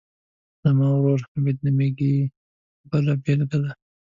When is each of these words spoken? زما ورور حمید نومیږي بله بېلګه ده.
زما 0.61 0.87
ورور 0.95 1.19
حمید 1.29 1.57
نومیږي 1.65 2.15
بله 2.89 3.11
بېلګه 3.23 3.57
ده. 3.63 3.71